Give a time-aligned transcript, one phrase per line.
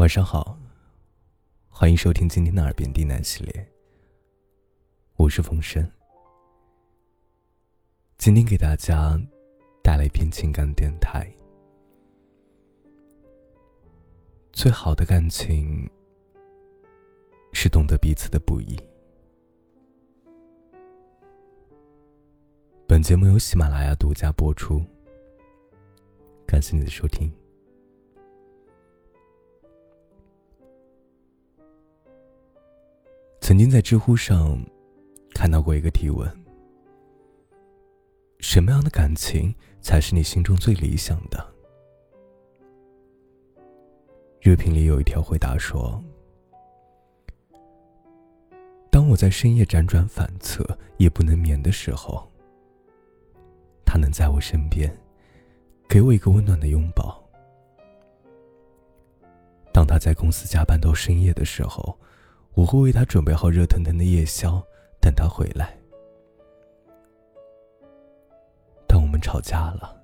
[0.00, 0.58] 晚上好，
[1.68, 3.68] 欢迎收听今天的耳边低喃系列。
[5.16, 5.86] 我是风声，
[8.16, 9.20] 今天给大家
[9.84, 11.30] 带来一篇情感电台。
[14.52, 15.86] 最好的感情
[17.52, 18.80] 是懂得彼此的不易。
[22.88, 24.82] 本节目由喜马拉雅独家播出，
[26.46, 27.30] 感谢你的收听。
[33.50, 34.64] 曾经在知乎上
[35.34, 36.24] 看到过一个提问：
[38.38, 41.52] 什么样的感情才是你心中最理想的？
[44.40, 46.00] 热评里有一条回答说
[48.88, 50.64] ：“当我在深夜辗转反侧、
[50.98, 52.30] 夜不能眠的时候，
[53.84, 54.96] 他能在我身边，
[55.88, 57.20] 给我一个温暖的拥抱；
[59.72, 61.98] 当他在公司加班到深夜的时候。”
[62.54, 64.62] 我会为他准备好热腾腾的夜宵，
[65.00, 65.78] 等他回来。
[68.86, 69.96] 当我们吵架了，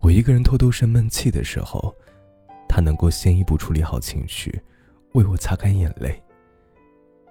[0.00, 1.94] 我一个人偷偷生闷气的时候，
[2.68, 4.60] 他能够先一步处理好情绪，
[5.12, 6.20] 为我擦干眼泪，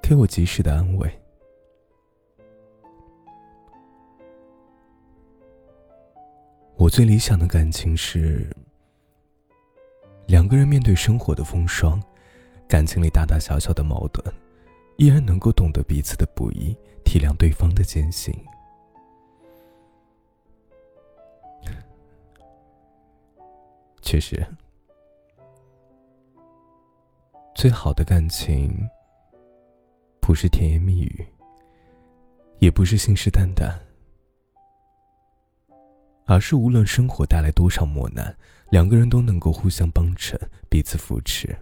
[0.02, 1.12] 给我及时的安慰。
[6.76, 8.50] 我最理想的感情是，
[10.28, 12.02] 两个人面对生活的风霜。
[12.70, 14.23] 感情里大大小小的矛盾，
[14.98, 18.31] 依然能够懂得彼此的不易，体谅对方的艰辛。
[24.03, 24.45] 确实，
[27.56, 28.88] 最好的感情，
[30.20, 31.26] 不是甜言蜜语，
[32.59, 33.73] 也不是信誓旦旦，
[36.26, 38.36] 而是无论生活带来多少磨难，
[38.70, 40.39] 两个人都能够互相帮衬，
[40.70, 41.58] 彼此扶持。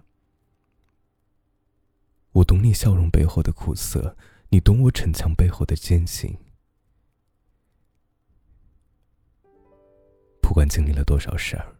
[2.38, 4.16] 我懂你笑容背后的苦涩，
[4.50, 6.38] 你懂我逞强背后的艰辛。
[10.40, 11.76] 不管经历了多少事儿，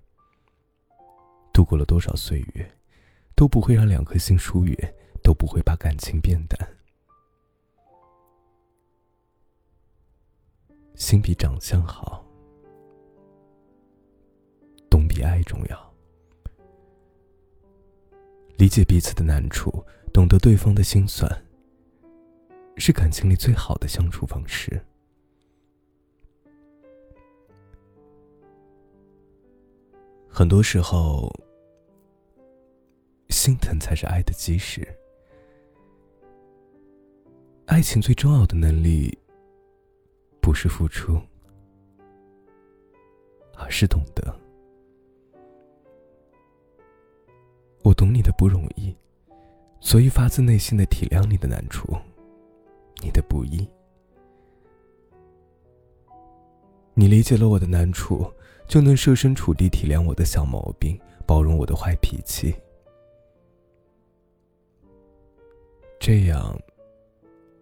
[1.54, 2.76] 度过了多少岁月，
[3.36, 4.76] 都不会让两颗心疏远，
[5.22, 6.76] 都不会把感情变淡。
[10.96, 12.26] 心比长相好，
[14.90, 15.94] 懂比爱重要，
[18.68, 19.72] 理解彼此的难处。
[20.12, 21.26] 懂得对方的心酸，
[22.76, 24.84] 是感情里最好的相处方式。
[30.28, 31.34] 很多时候，
[33.30, 34.86] 心疼才是爱的基石。
[37.68, 39.18] 爱情最重要的能力，
[40.42, 41.18] 不是付出，
[43.56, 44.38] 而是懂得。
[47.88, 48.94] 我懂你的不容易。
[49.80, 51.96] 所以，发自内心的体谅你的难处，
[53.02, 53.66] 你的不易。
[56.94, 58.30] 你理解了我的难处，
[58.68, 62.54] 就能设身处地体谅我的小毛病，包容我的坏脾气。
[65.98, 66.60] 这样，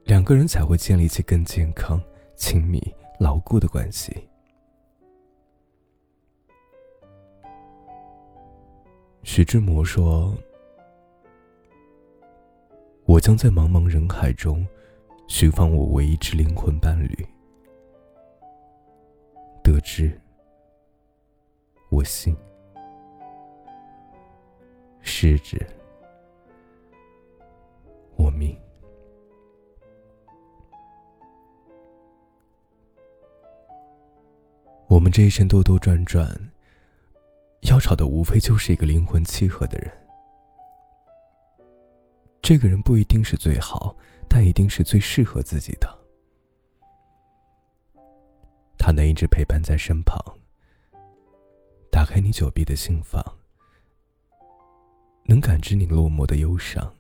[0.05, 2.01] 两个人才会建立起更健康、
[2.35, 2.81] 亲密、
[3.19, 4.27] 牢固的关系。
[9.25, 10.37] 徐志摩说。
[13.05, 14.65] 我将在茫茫人海中
[15.27, 17.27] 寻访我唯一之灵魂伴侣。
[19.63, 20.21] 得知，
[21.89, 22.35] 我信；
[25.01, 25.59] 失之，
[28.15, 28.55] 我命。
[34.87, 36.27] 我们这一生兜兜转转，
[37.65, 39.91] 要找的无非就是一个灵魂契合的人。
[42.41, 43.95] 这个人不一定是最好，
[44.29, 45.99] 但一定是最适合自己的。
[48.77, 50.19] 他能一直陪伴在身旁，
[51.89, 53.23] 打开你久闭的心房，
[55.23, 56.93] 能感知你落寞的忧伤，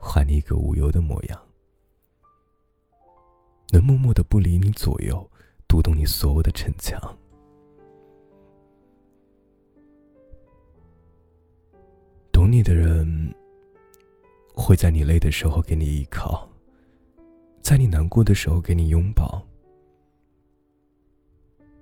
[0.00, 1.40] 还你一个无忧的模样，
[3.70, 5.30] 能默默的不离你左右，
[5.68, 7.00] 读懂你所有的逞强。
[12.58, 13.32] 你的人。
[14.52, 16.50] 会在你累的时候给你依靠，
[17.62, 19.40] 在你难过的时候给你拥抱。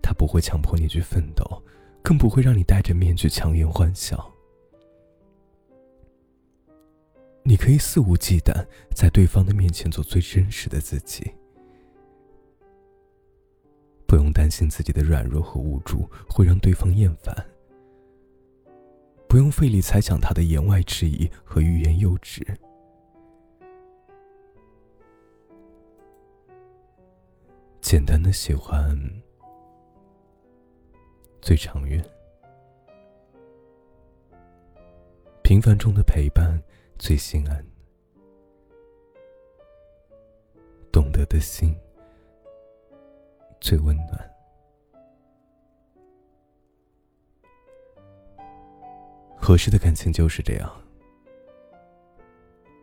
[0.02, 1.42] 他不会强迫你去奋斗，
[2.02, 4.30] 更不会让你戴着面具强颜欢笑。
[7.42, 8.52] 你可以肆无忌惮
[8.94, 11.32] 在对方的面前做最真实的自己，
[14.06, 17.34] 不用担心自己的软弱和无助会让对方厌烦，
[19.36, 22.42] 不用费力猜想他的言外之意和欲言又止。
[27.82, 28.98] 简单的喜欢
[31.42, 32.02] 最长远，
[35.42, 36.58] 平凡中的陪伴
[36.98, 37.62] 最心安，
[40.90, 41.76] 懂得的心
[43.60, 44.35] 最温暖。
[49.46, 50.68] 合适的感情就是这样，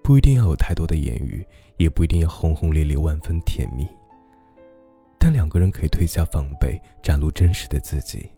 [0.02, 1.46] 不一定要有太多的言语，
[1.76, 3.86] 也不一定要轰轰烈烈、万分甜蜜。
[5.20, 8.32] 但两个人可以褪下防备，展露真实的自己。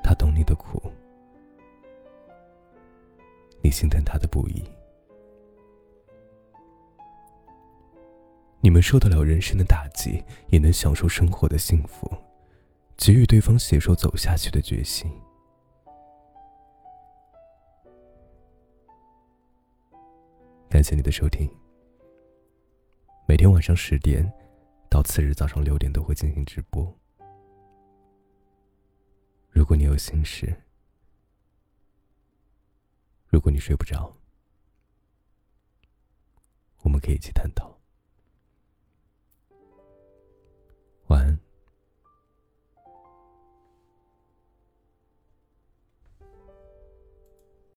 [0.00, 0.80] 他懂你的苦，
[3.60, 4.62] 你心疼他的不易。
[8.60, 12.08] 你们受得了人生的打击，也能享受生活的幸福。
[12.98, 15.10] 给予对方携手走下去的决心。
[20.68, 21.48] 感谢你的收听。
[23.26, 24.30] 每天晚上十点
[24.90, 26.94] 到次日早上六点都会进行直播。
[29.48, 30.54] 如果你有心事，
[33.28, 34.12] 如果你睡不着，
[36.82, 37.77] 我们可以一起探讨。